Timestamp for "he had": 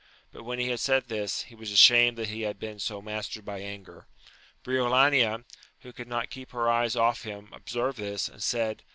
0.57-0.79, 2.29-2.57